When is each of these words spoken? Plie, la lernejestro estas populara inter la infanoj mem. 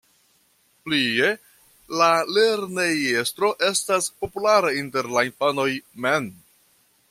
Plie, 0.87 1.27
la 1.99 2.07
lernejestro 2.37 3.53
estas 3.69 4.09
populara 4.23 4.73
inter 4.83 5.15
la 5.19 5.27
infanoj 5.31 5.71
mem. 6.07 6.31